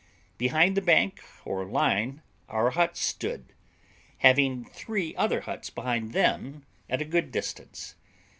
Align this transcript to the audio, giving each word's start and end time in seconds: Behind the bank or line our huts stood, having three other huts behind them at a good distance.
Behind 0.39 0.75
the 0.75 0.81
bank 0.81 1.21
or 1.45 1.63
line 1.63 2.23
our 2.49 2.71
huts 2.71 3.01
stood, 3.01 3.53
having 4.17 4.65
three 4.65 5.15
other 5.15 5.41
huts 5.41 5.69
behind 5.69 6.13
them 6.13 6.65
at 6.89 7.03
a 7.03 7.05
good 7.05 7.31
distance. 7.31 7.93